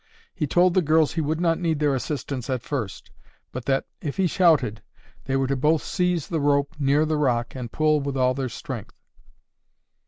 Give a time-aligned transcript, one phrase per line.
[0.33, 3.11] He told the girls he would not need their assistance at first,
[3.51, 4.81] but that, if he shouted,
[5.25, 8.49] they were to both seize the rope near the rock and pull with all their
[8.49, 8.97] strength.